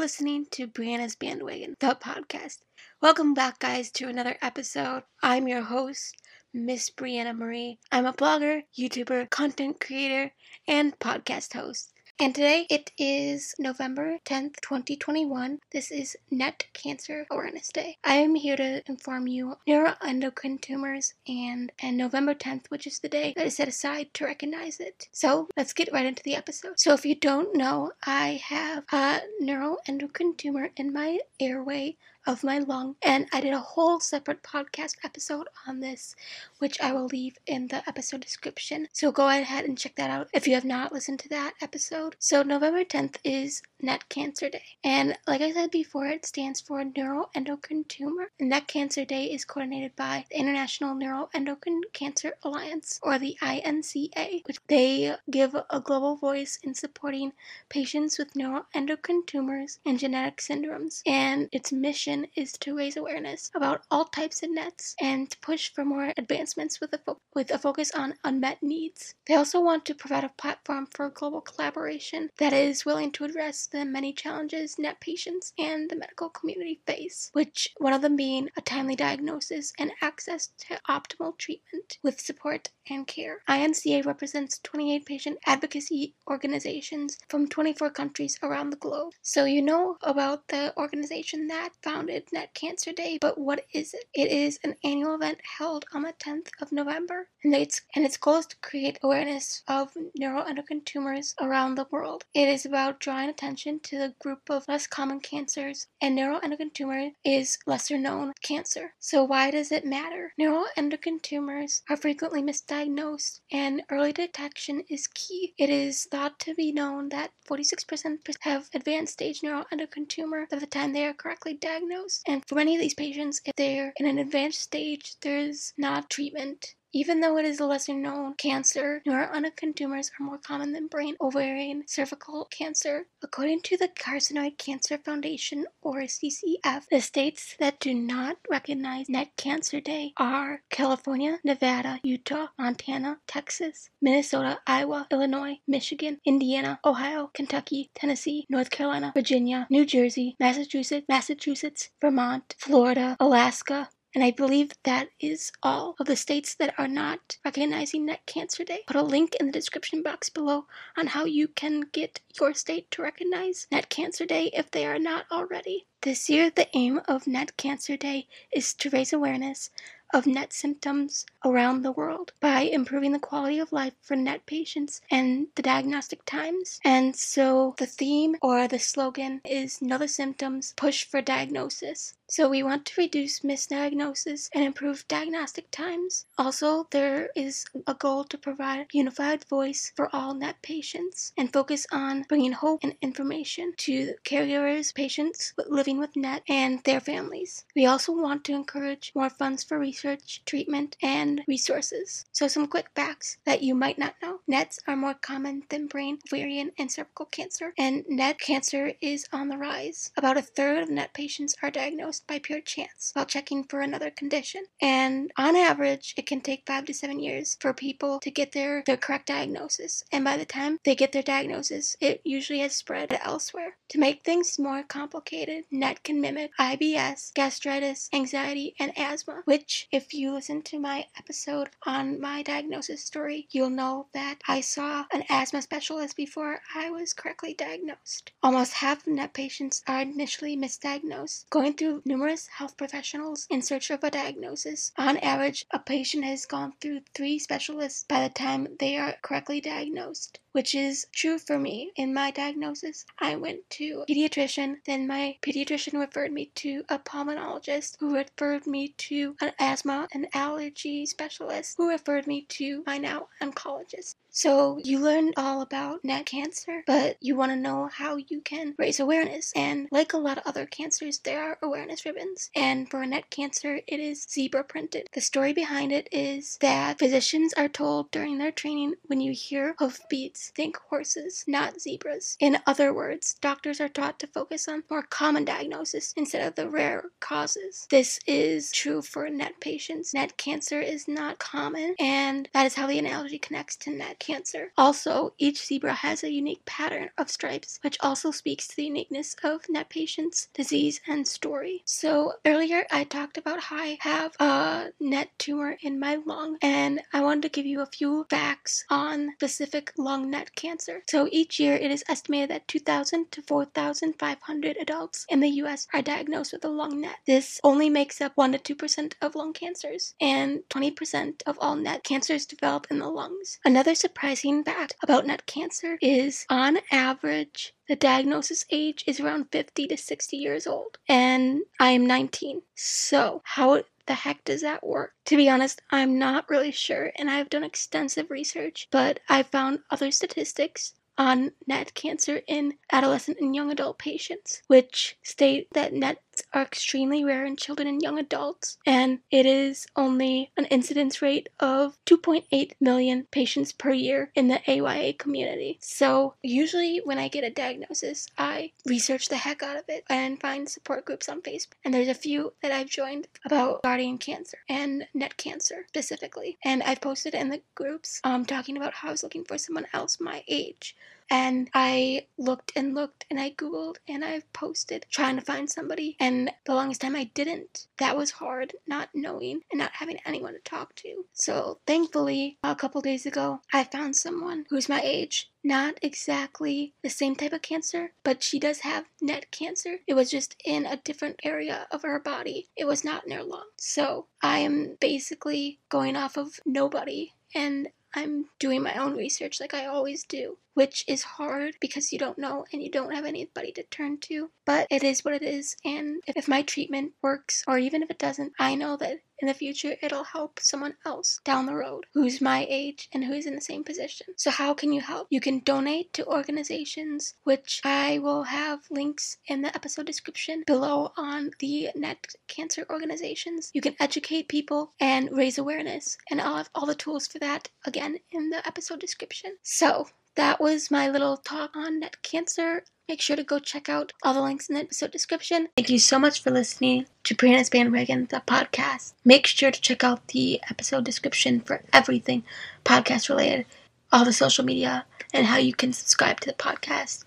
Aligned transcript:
listening 0.00 0.46
to 0.50 0.66
Brianna's 0.66 1.14
Bandwagon, 1.14 1.76
the 1.78 1.94
podcast. 1.94 2.60
Welcome 3.02 3.34
back, 3.34 3.58
guys, 3.58 3.90
to 3.90 4.08
another 4.08 4.38
episode. 4.40 5.02
I'm 5.22 5.46
your 5.46 5.60
host, 5.60 6.16
Miss 6.54 6.88
Brianna 6.88 7.36
Marie. 7.36 7.78
I'm 7.92 8.06
a 8.06 8.14
blogger, 8.14 8.62
YouTuber, 8.78 9.28
content 9.28 9.78
creator, 9.78 10.32
and 10.66 10.98
podcast 10.98 11.52
host. 11.52 11.92
And 12.20 12.34
today 12.34 12.66
it 12.68 12.92
is 12.98 13.54
November 13.58 14.18
10th, 14.26 14.60
2021. 14.60 15.58
This 15.72 15.90
is 15.90 16.18
Net 16.30 16.66
Cancer 16.74 17.26
Awareness 17.30 17.70
Day. 17.70 17.96
I 18.04 18.16
am 18.16 18.34
here 18.34 18.56
to 18.56 18.82
inform 18.86 19.26
you 19.26 19.56
neuroendocrine 19.66 20.60
tumors 20.60 21.14
and 21.26 21.72
and 21.78 21.96
November 21.96 22.34
10th, 22.34 22.66
which 22.68 22.86
is 22.86 22.98
the 22.98 23.08
day 23.08 23.32
that 23.38 23.46
is 23.46 23.56
set 23.56 23.68
aside 23.68 24.12
to 24.12 24.26
recognize 24.26 24.80
it. 24.80 25.08
So, 25.12 25.48
let's 25.56 25.72
get 25.72 25.90
right 25.94 26.04
into 26.04 26.22
the 26.22 26.36
episode. 26.36 26.78
So, 26.78 26.92
if 26.92 27.06
you 27.06 27.14
don't 27.14 27.56
know, 27.56 27.92
I 28.04 28.38
have 28.44 28.84
a 28.92 29.20
neuroendocrine 29.42 30.36
tumor 30.36 30.72
in 30.76 30.92
my 30.92 31.20
airway 31.40 31.96
of 32.26 32.44
my 32.44 32.58
lung. 32.58 32.96
And 33.02 33.26
I 33.32 33.40
did 33.40 33.52
a 33.52 33.60
whole 33.60 34.00
separate 34.00 34.42
podcast 34.42 34.96
episode 35.04 35.48
on 35.66 35.80
this, 35.80 36.14
which 36.58 36.80
I 36.80 36.92
will 36.92 37.06
leave 37.06 37.38
in 37.46 37.68
the 37.68 37.82
episode 37.88 38.20
description. 38.20 38.88
So 38.92 39.10
go 39.12 39.28
ahead 39.28 39.64
and 39.64 39.78
check 39.78 39.96
that 39.96 40.10
out 40.10 40.28
if 40.32 40.46
you 40.46 40.54
have 40.54 40.64
not 40.64 40.92
listened 40.92 41.18
to 41.20 41.28
that 41.30 41.54
episode. 41.62 42.16
So 42.18 42.42
November 42.42 42.84
10th 42.84 43.16
is 43.24 43.62
Net 43.80 44.08
Cancer 44.08 44.50
Day. 44.50 44.64
And 44.84 45.16
like 45.26 45.40
I 45.40 45.52
said 45.52 45.70
before, 45.70 46.06
it 46.06 46.26
stands 46.26 46.60
for 46.60 46.82
Neuroendocrine 46.84 47.88
Tumor. 47.88 48.30
Net 48.38 48.66
Cancer 48.66 49.04
Day 49.04 49.24
is 49.24 49.44
coordinated 49.44 49.96
by 49.96 50.26
the 50.30 50.38
International 50.38 50.94
Neuroendocrine 50.94 51.80
Cancer 51.92 52.34
Alliance, 52.42 53.00
or 53.02 53.18
the 53.18 53.36
INCA, 53.40 54.46
which 54.46 54.58
they 54.66 55.14
give 55.30 55.54
a 55.54 55.80
global 55.80 56.16
voice 56.16 56.58
in 56.62 56.74
supporting 56.74 57.32
patients 57.68 58.18
with 58.18 58.34
neuroendocrine 58.34 59.26
tumors 59.26 59.78
and 59.86 59.98
genetic 59.98 60.38
syndromes. 60.38 61.02
And 61.06 61.48
its 61.52 61.72
mission 61.72 62.09
mission 62.10 62.26
is 62.36 62.52
to 62.52 62.76
raise 62.76 62.96
awareness 62.96 63.50
about 63.54 63.82
all 63.90 64.04
types 64.04 64.42
of 64.42 64.50
nets 64.50 64.94
and 65.00 65.30
to 65.30 65.38
push 65.38 65.70
for 65.72 65.84
more 65.84 66.12
advancements 66.16 66.80
with 66.80 66.92
a, 66.92 66.98
fo- 66.98 67.20
with 67.34 67.50
a 67.50 67.58
focus 67.58 67.92
on 67.94 68.14
unmet 68.24 68.62
needs. 68.62 69.14
They 69.26 69.34
also 69.34 69.60
want 69.60 69.84
to 69.86 69.94
provide 69.94 70.24
a 70.24 70.32
platform 70.36 70.86
for 70.90 71.08
global 71.10 71.40
collaboration 71.40 72.30
that 72.38 72.52
is 72.52 72.84
willing 72.84 73.12
to 73.12 73.24
address 73.24 73.66
the 73.66 73.84
many 73.84 74.12
challenges 74.12 74.78
net 74.78 75.00
patients 75.00 75.52
and 75.58 75.88
the 75.88 75.96
medical 75.96 76.28
community 76.30 76.80
face, 76.86 77.30
which 77.32 77.68
one 77.78 77.92
of 77.92 78.02
them 78.02 78.16
being 78.16 78.48
a 78.56 78.60
timely 78.60 78.96
diagnosis 78.96 79.72
and 79.78 79.92
access 80.02 80.48
to 80.58 80.80
optimal 80.88 81.36
treatment 81.38 81.98
with 82.02 82.20
support 82.20 82.70
and 82.90 83.06
care. 83.06 83.38
INCA 83.48 84.04
represents 84.04 84.58
28 84.64 85.06
patient 85.06 85.38
advocacy 85.46 86.14
organizations 86.28 87.18
from 87.28 87.46
24 87.46 87.90
countries 87.90 88.36
around 88.42 88.70
the 88.70 88.76
globe. 88.76 89.12
So 89.22 89.44
you 89.44 89.62
know 89.62 89.96
about 90.02 90.48
the 90.48 90.76
organization 90.76 91.46
that 91.48 91.70
found 91.82 91.99
founded 92.00 92.32
Net 92.32 92.54
Cancer 92.54 92.92
Day, 92.92 93.18
but 93.20 93.36
what 93.36 93.66
is 93.74 93.92
it? 93.92 94.04
It 94.14 94.32
is 94.32 94.58
an 94.64 94.74
annual 94.82 95.16
event 95.16 95.38
held 95.58 95.84
on 95.92 96.00
the 96.00 96.14
10th 96.14 96.48
of 96.58 96.72
November, 96.72 97.28
and 97.44 97.54
its, 97.54 97.82
and 97.94 98.06
its 98.06 98.16
goal 98.16 98.36
is 98.36 98.46
to 98.46 98.56
create 98.62 98.98
awareness 99.02 99.62
of 99.68 99.92
neuroendocrine 100.18 100.86
tumors 100.86 101.34
around 101.42 101.74
the 101.74 101.86
world. 101.90 102.24
It 102.32 102.48
is 102.48 102.64
about 102.64 103.00
drawing 103.00 103.28
attention 103.28 103.80
to 103.80 103.98
the 103.98 104.14
group 104.18 104.48
of 104.48 104.66
less 104.66 104.86
common 104.86 105.20
cancers, 105.20 105.88
and 106.00 106.16
neuroendocrine 106.16 106.72
tumor 106.72 107.10
is 107.22 107.58
lesser 107.66 107.98
known 107.98 108.32
cancer. 108.40 108.94
So 108.98 109.22
why 109.22 109.50
does 109.50 109.70
it 109.70 109.84
matter? 109.84 110.32
Neuroendocrine 110.40 111.20
tumors 111.20 111.82
are 111.90 111.98
frequently 111.98 112.40
misdiagnosed, 112.40 113.40
and 113.52 113.82
early 113.90 114.14
detection 114.14 114.84
is 114.88 115.06
key. 115.06 115.52
It 115.58 115.68
is 115.68 116.06
thought 116.10 116.38
to 116.38 116.54
be 116.54 116.72
known 116.72 117.10
that 117.10 117.32
46% 117.46 118.20
have 118.40 118.70
advanced 118.72 119.12
stage 119.12 119.42
neuroendocrine 119.42 120.08
tumor 120.08 120.46
by 120.50 120.58
the 120.58 120.66
time 120.66 120.94
they 120.94 121.04
are 121.04 121.12
correctly 121.12 121.52
diagnosed 121.52 121.89
And 122.26 122.46
for 122.46 122.54
many 122.54 122.74
of 122.76 122.80
these 122.80 122.94
patients, 122.94 123.40
if 123.44 123.56
they're 123.56 123.92
in 123.96 124.06
an 124.06 124.18
advanced 124.18 124.60
stage, 124.60 125.16
there's 125.20 125.74
not 125.76 126.10
treatment 126.10 126.74
even 126.92 127.20
though 127.20 127.38
it 127.38 127.44
is 127.44 127.60
a 127.60 127.66
lesser 127.66 127.94
known 127.94 128.34
cancer, 128.34 129.02
neuroendocrine 129.06 129.76
tumors 129.76 130.10
are 130.18 130.24
more 130.24 130.38
common 130.38 130.72
than 130.72 130.88
brain, 130.88 131.16
ovarian, 131.20 131.84
cervical 131.86 132.46
cancer. 132.46 133.06
According 133.22 133.60
to 133.62 133.76
the 133.76 133.88
Carcinoid 133.88 134.58
Cancer 134.58 134.98
Foundation, 134.98 135.66
or 135.82 136.02
CCF, 136.02 136.86
the 136.90 137.00
states 137.00 137.54
that 137.58 137.78
do 137.78 137.94
not 137.94 138.38
recognize 138.50 139.08
Net 139.08 139.30
Cancer 139.36 139.80
Day 139.80 140.12
are 140.16 140.62
California, 140.70 141.38
Nevada, 141.44 142.00
Utah, 142.02 142.48
Montana, 142.58 143.18
Texas, 143.26 143.90
Minnesota, 144.02 144.58
Iowa, 144.66 145.06
Illinois, 145.10 145.60
Michigan, 145.68 146.20
Indiana, 146.24 146.80
Ohio, 146.84 147.30
Kentucky, 147.32 147.90
Tennessee, 147.94 148.46
North 148.50 148.70
Carolina, 148.70 149.12
Virginia, 149.14 149.66
New 149.70 149.86
Jersey, 149.86 150.36
Massachusetts, 150.40 151.06
Massachusetts, 151.08 151.90
Vermont, 152.00 152.54
Florida, 152.58 153.16
Alaska, 153.20 153.88
and 154.14 154.24
I 154.24 154.30
believe 154.32 154.72
that 154.84 155.10
is 155.20 155.52
all 155.62 155.94
of 156.00 156.06
the 156.06 156.16
states 156.16 156.54
that 156.56 156.74
are 156.78 156.88
not 156.88 157.38
recognizing 157.44 158.06
Net 158.06 158.26
Cancer 158.26 158.64
Day. 158.64 158.80
Put 158.86 158.96
a 158.96 159.02
link 159.02 159.36
in 159.38 159.46
the 159.46 159.52
description 159.52 160.02
box 160.02 160.28
below 160.28 160.66
on 160.96 161.08
how 161.08 161.24
you 161.24 161.48
can 161.48 161.82
get 161.92 162.20
your 162.40 162.54
state 162.54 162.90
to 162.92 163.02
recognize 163.02 163.66
Net 163.70 163.88
Cancer 163.88 164.26
Day 164.26 164.50
if 164.52 164.70
they 164.70 164.86
are 164.86 164.98
not 164.98 165.26
already. 165.30 165.86
This 166.02 166.30
year, 166.30 166.48
the 166.48 166.66
aim 166.72 167.02
of 167.08 167.26
Net 167.26 167.58
Cancer 167.58 167.94
Day 167.94 168.26
is 168.50 168.72
to 168.72 168.88
raise 168.88 169.12
awareness 169.12 169.68
of 170.12 170.26
NET 170.26 170.52
symptoms 170.52 171.24
around 171.44 171.82
the 171.82 171.92
world 171.92 172.32
by 172.40 172.62
improving 172.62 173.12
the 173.12 173.18
quality 173.18 173.58
of 173.58 173.72
life 173.72 173.92
for 174.00 174.16
NET 174.16 174.44
patients 174.46 175.00
and 175.10 175.48
the 175.54 175.62
diagnostic 175.62 176.24
times. 176.24 176.80
And 176.84 177.14
so 177.14 177.74
the 177.78 177.86
theme 177.86 178.36
or 178.42 178.66
the 178.66 178.78
slogan 178.78 179.40
is 179.44 179.80
Know 179.80 179.98
the 179.98 180.08
Symptoms, 180.08 180.74
Push 180.76 181.04
for 181.04 181.20
Diagnosis. 181.20 182.14
So 182.28 182.48
we 182.48 182.62
want 182.62 182.86
to 182.86 183.00
reduce 183.00 183.40
misdiagnosis 183.40 184.50
and 184.54 184.62
improve 184.62 185.08
diagnostic 185.08 185.70
times. 185.72 186.26
Also, 186.38 186.86
there 186.90 187.30
is 187.34 187.66
a 187.88 187.94
goal 187.94 188.22
to 188.24 188.38
provide 188.38 188.80
a 188.80 188.86
unified 188.92 189.44
voice 189.44 189.92
for 189.96 190.14
all 190.14 190.34
NET 190.34 190.62
patients 190.62 191.32
and 191.36 191.52
focus 191.52 191.86
on 191.90 192.22
bringing 192.28 192.52
hope 192.52 192.84
and 192.84 192.94
information 193.02 193.72
to 193.78 194.14
caregivers, 194.24 194.94
patients 194.94 195.54
living 195.66 195.89
with 195.98 196.16
NET, 196.16 196.42
and 196.48 196.82
their 196.84 197.00
families. 197.00 197.64
We 197.74 197.86
also 197.86 198.12
want 198.12 198.44
to 198.44 198.52
encourage 198.52 199.12
more 199.14 199.30
funds 199.30 199.64
for 199.64 199.78
research, 199.78 200.42
treatment, 200.44 200.96
and 201.02 201.42
resources. 201.46 202.24
So 202.32 202.48
some 202.48 202.66
quick 202.66 202.88
facts 202.94 203.38
that 203.44 203.62
you 203.62 203.74
might 203.74 203.98
not 203.98 204.14
know. 204.22 204.40
NETs 204.46 204.80
are 204.86 204.96
more 204.96 205.14
common 205.14 205.64
than 205.68 205.86
brain, 205.86 206.18
ovarian, 206.26 206.72
and 206.78 206.90
cervical 206.90 207.26
cancer, 207.26 207.72
and 207.78 208.04
NET 208.08 208.38
cancer 208.40 208.92
is 209.00 209.26
on 209.32 209.48
the 209.48 209.58
rise. 209.58 210.10
About 210.16 210.36
a 210.36 210.42
third 210.42 210.82
of 210.82 210.90
NET 210.90 211.14
patients 211.14 211.56
are 211.62 211.70
diagnosed 211.70 212.26
by 212.26 212.38
pure 212.38 212.60
chance 212.60 213.10
while 213.14 213.26
checking 213.26 213.64
for 213.64 213.80
another 213.80 214.10
condition. 214.10 214.64
And 214.80 215.30
on 215.36 215.56
average, 215.56 216.14
it 216.16 216.26
can 216.26 216.40
take 216.40 216.66
five 216.66 216.84
to 216.86 216.94
seven 216.94 217.20
years 217.20 217.56
for 217.60 217.72
people 217.72 218.20
to 218.20 218.30
get 218.30 218.52
their, 218.52 218.82
their 218.86 218.96
correct 218.96 219.26
diagnosis. 219.26 220.04
And 220.12 220.24
by 220.24 220.36
the 220.36 220.44
time 220.44 220.78
they 220.84 220.94
get 220.94 221.12
their 221.12 221.22
diagnosis, 221.22 221.96
it 222.00 222.20
usually 222.24 222.60
has 222.60 222.76
spread 222.76 223.18
elsewhere. 223.22 223.76
To 223.90 223.98
make 223.98 224.22
things 224.22 224.58
more 224.58 224.82
complicated, 224.82 225.64
NET 225.80 226.04
can 226.04 226.20
mimic 226.20 226.54
IBS, 226.58 227.32
gastritis, 227.32 228.10
anxiety, 228.12 228.74
and 228.78 228.92
asthma, 228.98 229.40
which, 229.46 229.88
if 229.90 230.12
you 230.12 230.30
listen 230.30 230.60
to 230.60 230.78
my 230.78 231.06
episode 231.16 231.70
on 231.86 232.20
my 232.20 232.42
diagnosis 232.42 233.02
story, 233.02 233.48
you'll 233.50 233.70
know 233.70 234.06
that 234.12 234.42
I 234.46 234.60
saw 234.60 235.06
an 235.10 235.24
asthma 235.30 235.62
specialist 235.62 236.18
before 236.18 236.60
I 236.74 236.90
was 236.90 237.14
correctly 237.14 237.54
diagnosed. 237.54 238.30
Almost 238.42 238.74
half 238.74 239.06
of 239.06 239.14
NET 239.14 239.32
patients 239.32 239.82
are 239.86 240.02
initially 240.02 240.54
misdiagnosed, 240.54 241.48
going 241.48 241.72
through 241.72 242.02
numerous 242.04 242.48
health 242.48 242.76
professionals 242.76 243.46
in 243.48 243.62
search 243.62 243.88
of 243.88 244.04
a 244.04 244.10
diagnosis. 244.10 244.92
On 244.98 245.16
average, 245.16 245.64
a 245.70 245.78
patient 245.78 246.24
has 246.24 246.44
gone 246.44 246.74
through 246.82 247.00
three 247.14 247.38
specialists 247.38 248.04
by 248.06 248.22
the 248.22 248.34
time 248.34 248.76
they 248.78 248.98
are 248.98 249.16
correctly 249.22 249.62
diagnosed 249.62 250.40
which 250.52 250.74
is 250.74 251.06
true 251.12 251.38
for 251.38 251.58
me. 251.58 251.92
In 251.96 252.12
my 252.12 252.30
diagnosis, 252.30 253.04
I 253.18 253.36
went 253.36 253.68
to 253.70 254.04
a 254.08 254.12
pediatrician, 254.12 254.76
then 254.84 255.06
my 255.06 255.38
pediatrician 255.42 255.98
referred 255.98 256.32
me 256.32 256.46
to 256.56 256.84
a 256.88 256.98
pulmonologist 256.98 257.96
who 258.00 258.14
referred 258.14 258.66
me 258.66 258.88
to 258.98 259.36
an 259.40 259.52
asthma 259.58 260.08
and 260.12 260.28
allergy 260.34 261.06
specialist 261.06 261.76
who 261.76 261.88
referred 261.88 262.26
me 262.26 262.42
to 262.50 262.82
my 262.86 262.98
now 262.98 263.28
oncologist. 263.40 264.16
So 264.32 264.78
you 264.84 265.00
learned 265.00 265.34
all 265.36 265.60
about 265.60 266.04
net 266.04 266.26
cancer, 266.26 266.84
but 266.86 267.16
you 267.20 267.34
want 267.34 267.50
to 267.50 267.56
know 267.56 267.88
how 267.92 268.16
you 268.16 268.40
can 268.40 268.74
raise 268.78 269.00
awareness. 269.00 269.52
And 269.56 269.88
like 269.90 270.12
a 270.12 270.18
lot 270.18 270.38
of 270.38 270.44
other 270.46 270.66
cancers, 270.66 271.18
there 271.18 271.42
are 271.42 271.58
awareness 271.60 272.06
ribbons. 272.06 272.50
And 272.54 272.88
for 272.88 273.04
net 273.04 273.30
cancer, 273.30 273.80
it 273.86 273.98
is 273.98 274.26
zebra 274.30 274.64
printed. 274.64 275.08
The 275.12 275.20
story 275.20 275.52
behind 275.52 275.90
it 275.90 276.08
is 276.12 276.58
that 276.60 276.98
physicians 277.00 277.52
are 277.54 277.68
told 277.68 278.10
during 278.12 278.38
their 278.38 278.52
training 278.52 278.94
when 279.06 279.20
you 279.20 279.32
hear 279.32 279.74
hoofbeats 279.78 280.52
think 280.54 280.76
horses, 280.76 281.44
not 281.48 281.80
zebras. 281.80 282.36
In 282.38 282.58
other 282.66 282.94
words, 282.94 283.34
doctors 283.40 283.80
are 283.80 283.88
taught 283.88 284.20
to 284.20 284.28
focus 284.28 284.68
on 284.68 284.84
more 284.88 285.02
common 285.02 285.44
diagnosis 285.44 286.14
instead 286.16 286.46
of 286.46 286.54
the 286.54 286.68
rare 286.68 287.06
causes. 287.18 287.88
This 287.90 288.20
is 288.26 288.70
true 288.70 289.02
for 289.02 289.28
NET 289.28 289.60
patients. 289.60 290.14
NET 290.14 290.36
cancer 290.36 290.80
is 290.80 291.08
not 291.08 291.38
common, 291.40 291.96
and 291.98 292.48
that 292.54 292.66
is 292.66 292.74
how 292.74 292.86
the 292.86 292.98
analogy 292.98 293.38
connects 293.38 293.76
to 293.78 293.90
NET. 293.90 294.19
Cancer. 294.20 294.72
Also, 294.78 295.32
each 295.38 295.66
zebra 295.66 295.94
has 295.94 296.22
a 296.22 296.30
unique 296.30 296.64
pattern 296.64 297.10
of 297.18 297.30
stripes, 297.30 297.80
which 297.82 297.98
also 298.00 298.30
speaks 298.30 298.68
to 298.68 298.76
the 298.76 298.84
uniqueness 298.84 299.34
of 299.42 299.68
NET 299.68 299.88
patients' 299.88 300.48
disease 300.54 301.00
and 301.08 301.26
story. 301.26 301.82
So, 301.84 302.34
earlier 302.46 302.86
I 302.90 303.04
talked 303.04 303.36
about 303.36 303.60
how 303.60 303.76
I 303.76 303.98
have 304.00 304.32
a 304.38 304.92
NET 305.00 305.30
tumor 305.38 305.76
in 305.80 305.98
my 305.98 306.18
lung, 306.24 306.58
and 306.62 307.00
I 307.12 307.22
wanted 307.22 307.42
to 307.42 307.48
give 307.48 307.66
you 307.66 307.80
a 307.80 307.86
few 307.86 308.26
facts 308.30 308.84
on 308.90 309.32
specific 309.34 309.92
lung 309.96 310.30
NET 310.30 310.54
cancer. 310.54 311.02
So, 311.08 311.28
each 311.32 311.58
year 311.58 311.74
it 311.74 311.90
is 311.90 312.04
estimated 312.08 312.50
that 312.50 312.68
2,000 312.68 313.32
to 313.32 313.42
4,500 313.42 314.76
adults 314.76 315.26
in 315.28 315.40
the 315.40 315.48
US 315.62 315.88
are 315.94 316.02
diagnosed 316.02 316.52
with 316.52 316.64
a 316.64 316.68
lung 316.68 317.00
NET. 317.00 317.16
This 317.26 317.60
only 317.64 317.88
makes 317.88 318.20
up 318.20 318.32
1 318.36 318.52
to 318.52 318.58
2% 318.58 319.14
of 319.22 319.34
lung 319.34 319.52
cancers, 319.52 320.14
and 320.20 320.60
20% 320.68 321.42
of 321.46 321.58
all 321.60 321.76
NET 321.76 322.04
cancers 322.04 322.46
develop 322.46 322.86
in 322.90 322.98
the 322.98 323.08
lungs. 323.08 323.58
Another 323.64 323.94
surprising 324.10 324.64
fact 324.64 324.96
about 325.04 325.24
NET 325.24 325.46
cancer 325.46 325.96
is 326.02 326.44
on 326.50 326.78
average, 326.90 327.72
the 327.86 327.94
diagnosis 327.94 328.64
age 328.68 329.04
is 329.06 329.20
around 329.20 329.44
50 329.52 329.86
to 329.86 329.96
60 329.96 330.36
years 330.36 330.66
old, 330.66 330.98
and 331.08 331.60
I 331.78 331.92
am 331.92 332.06
19. 332.06 332.60
So, 332.74 333.40
how 333.44 333.84
the 334.06 334.14
heck 334.14 334.42
does 334.42 334.62
that 334.62 334.84
work? 334.84 335.12
To 335.26 335.36
be 335.36 335.48
honest, 335.48 335.80
I'm 335.92 336.18
not 336.18 336.50
really 336.50 336.72
sure, 336.72 337.12
and 337.14 337.30
I've 337.30 337.50
done 337.50 337.62
extensive 337.62 338.32
research, 338.32 338.88
but 338.90 339.20
I 339.28 339.44
found 339.44 339.78
other 339.92 340.10
statistics 340.10 340.94
on 341.16 341.52
NET 341.68 341.94
cancer 341.94 342.42
in 342.48 342.78
adolescent 342.90 343.38
and 343.40 343.54
young 343.54 343.70
adult 343.70 343.96
patients, 343.96 344.62
which 344.66 345.18
state 345.22 345.68
that 345.72 345.92
NETs 345.92 346.18
are 346.52 346.62
extremely 346.62 347.24
rare 347.24 347.44
in 347.44 347.56
children 347.56 347.88
and 347.88 348.02
young 348.02 348.18
adults, 348.18 348.78
and 348.86 349.20
it 349.30 349.46
is 349.46 349.86
only 349.96 350.50
an 350.56 350.66
incidence 350.66 351.22
rate 351.22 351.48
of 351.58 351.98
2.8 352.06 352.72
million 352.80 353.26
patients 353.30 353.72
per 353.72 353.92
year 353.92 354.30
in 354.34 354.48
the 354.48 354.60
AYA 354.70 355.14
community. 355.14 355.78
So, 355.80 356.34
usually 356.42 356.98
when 356.98 357.18
I 357.18 357.28
get 357.28 357.44
a 357.44 357.50
diagnosis, 357.50 358.26
I 358.38 358.72
research 358.86 359.28
the 359.28 359.36
heck 359.36 359.62
out 359.62 359.76
of 359.76 359.84
it 359.88 360.04
and 360.08 360.40
find 360.40 360.68
support 360.68 361.04
groups 361.04 361.28
on 361.28 361.42
Facebook. 361.42 361.74
And 361.84 361.94
there's 361.94 362.08
a 362.08 362.14
few 362.14 362.52
that 362.62 362.72
I've 362.72 362.88
joined 362.88 363.28
about 363.44 363.82
carcinoid 363.82 364.20
cancer 364.20 364.58
and 364.68 365.06
NET 365.14 365.36
cancer 365.36 365.84
specifically. 365.88 366.58
And 366.64 366.82
I've 366.82 367.00
posted 367.00 367.34
in 367.34 367.48
the 367.48 367.62
groups 367.74 368.20
um, 368.24 368.44
talking 368.44 368.76
about 368.76 368.94
how 368.94 369.08
I 369.08 369.12
was 369.12 369.22
looking 369.22 369.44
for 369.44 369.58
someone 369.58 369.86
else 369.92 370.18
my 370.20 370.42
age 370.48 370.96
and 371.30 371.70
I 371.72 372.26
looked 372.36 372.72
and 372.74 372.94
looked 372.94 373.24
and 373.30 373.38
I 373.38 373.50
Googled 373.50 373.96
and 374.08 374.24
I've 374.24 374.52
posted 374.52 375.06
trying 375.10 375.36
to 375.36 375.42
find 375.42 375.70
somebody. 375.70 376.16
And 376.18 376.50
the 376.66 376.74
longest 376.74 377.00
time 377.00 377.14
I 377.14 377.24
didn't. 377.24 377.86
That 377.98 378.16
was 378.16 378.32
hard, 378.32 378.74
not 378.86 379.10
knowing 379.14 379.60
and 379.70 379.78
not 379.78 379.92
having 379.94 380.18
anyone 380.26 380.54
to 380.54 380.60
talk 380.60 380.94
to. 380.96 381.24
So 381.32 381.78
thankfully, 381.86 382.58
a 382.64 382.74
couple 382.74 383.00
days 383.00 383.26
ago, 383.26 383.60
I 383.72 383.84
found 383.84 384.16
someone 384.16 384.66
who's 384.70 384.88
my 384.88 385.00
age. 385.02 385.50
Not 385.62 385.98
exactly 386.02 386.94
the 387.02 387.10
same 387.10 387.36
type 387.36 387.52
of 387.52 387.62
cancer, 387.62 388.12
but 388.24 388.42
she 388.42 388.58
does 388.58 388.80
have 388.80 389.04
NET 389.20 389.50
cancer. 389.50 389.98
It 390.06 390.14
was 390.14 390.30
just 390.30 390.56
in 390.64 390.86
a 390.86 390.96
different 390.96 391.38
area 391.44 391.86
of 391.90 392.02
her 392.02 392.18
body. 392.18 392.68
It 392.76 392.86
was 392.86 393.04
not 393.04 393.26
in 393.26 393.32
her 393.32 393.42
lung. 393.42 393.66
So 393.76 394.26
I 394.42 394.60
am 394.60 394.96
basically 395.00 395.78
going 395.90 396.16
off 396.16 396.38
of 396.38 396.60
nobody 396.64 397.32
and 397.54 397.88
I'm 398.14 398.46
doing 398.58 398.82
my 398.82 398.94
own 398.94 399.16
research 399.16 399.60
like 399.60 399.72
I 399.72 399.86
always 399.86 400.24
do, 400.24 400.58
which 400.74 401.04
is 401.08 401.22
hard 401.22 401.74
because 401.80 402.12
you 402.12 402.18
don't 402.18 402.38
know 402.38 402.64
and 402.72 402.82
you 402.82 402.90
don't 402.90 403.14
have 403.14 403.24
anybody 403.24 403.72
to 403.72 403.82
turn 403.84 404.18
to. 404.18 404.50
But 404.64 404.86
it 404.90 405.02
is 405.02 405.24
what 405.24 405.34
it 405.34 405.42
is, 405.42 405.76
and 405.84 406.22
if 406.26 406.48
my 406.48 406.62
treatment 406.62 407.12
works, 407.22 407.64
or 407.66 407.78
even 407.78 408.02
if 408.02 408.10
it 408.10 408.18
doesn't, 408.18 408.52
I 408.58 408.74
know 408.74 408.96
that 408.98 409.20
in 409.40 409.48
the 409.48 409.54
future 409.54 409.96
it'll 410.02 410.24
help 410.24 410.60
someone 410.60 410.94
else 411.06 411.40
down 411.44 411.64
the 411.64 411.74
road 411.74 412.04
who's 412.12 412.40
my 412.40 412.66
age 412.68 413.08
and 413.12 413.24
who's 413.24 413.46
in 413.46 413.54
the 413.54 413.60
same 413.60 413.82
position. 413.82 414.26
So, 414.36 414.50
how 414.50 414.74
can 414.74 414.92
you 414.92 415.00
help? 415.00 415.28
You 415.30 415.40
can 415.40 415.60
donate 415.60 416.12
to 416.14 416.26
organizations, 416.26 417.34
which 417.44 417.80
I 417.84 418.18
will 418.18 418.44
have 418.44 418.80
links 418.90 419.38
in 419.46 419.62
the 419.62 419.74
episode 419.74 420.06
description 420.06 420.62
below 420.66 421.12
on 421.16 421.52
the 421.58 421.88
NET 421.94 422.26
cancer 422.48 422.86
organizations. 422.90 423.70
You 423.72 423.80
can 423.80 423.96
educate 423.98 424.48
people 424.48 424.92
and 425.00 425.32
raise 425.32 425.58
awareness, 425.58 426.18
and 426.30 426.40
I'll 426.40 426.58
have 426.58 426.70
all 426.74 426.86
the 426.86 426.94
tools 426.94 427.26
for 427.26 427.38
that 427.38 427.70
again 427.86 428.18
in 428.30 428.50
the 428.50 428.66
episode 428.66 429.00
description. 429.00 429.56
So, 429.62 430.08
that 430.36 430.60
was 430.60 430.90
my 430.90 431.08
little 431.08 431.36
talk 431.36 431.76
on 431.76 432.00
NET 432.00 432.22
cancer. 432.22 432.84
Make 433.08 433.20
sure 433.20 433.34
to 433.34 433.42
go 433.42 433.58
check 433.58 433.88
out 433.88 434.12
all 434.22 434.34
the 434.34 434.40
links 434.40 434.68
in 434.68 434.76
the 434.76 434.82
episode 434.82 435.10
description. 435.10 435.68
Thank 435.76 435.90
you 435.90 435.98
so 435.98 436.18
much 436.18 436.40
for 436.42 436.50
listening 436.50 437.06
to 437.24 437.34
Brianna's 437.34 437.68
Bandwagon, 437.68 438.26
the 438.30 438.42
podcast. 438.46 439.14
Make 439.24 439.46
sure 439.46 439.72
to 439.72 439.80
check 439.80 440.04
out 440.04 440.28
the 440.28 440.60
episode 440.70 441.04
description 441.04 441.60
for 441.60 441.82
everything 441.92 442.44
podcast 442.84 443.28
related, 443.28 443.66
all 444.12 444.24
the 444.24 444.32
social 444.32 444.64
media, 444.64 445.04
and 445.34 445.46
how 445.46 445.56
you 445.56 445.74
can 445.74 445.92
subscribe 445.92 446.40
to 446.40 446.48
the 446.48 446.54
podcast. 446.54 447.24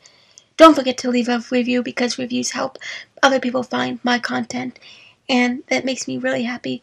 Don't 0.55 0.75
forget 0.75 0.97
to 0.99 1.09
leave 1.09 1.27
a 1.27 1.43
review 1.51 1.83
because 1.83 2.17
reviews 2.17 2.51
help 2.51 2.77
other 3.21 3.39
people 3.39 3.63
find 3.63 3.99
my 4.03 4.19
content, 4.19 4.79
and 5.27 5.63
that 5.67 5.83
makes 5.83 6.07
me 6.07 6.17
really 6.17 6.43
happy 6.43 6.81